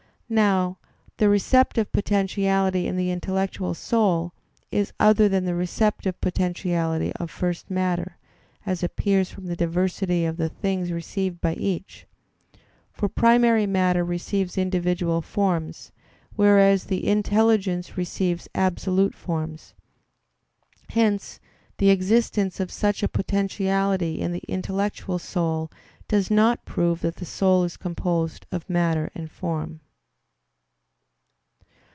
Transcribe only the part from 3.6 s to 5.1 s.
soul is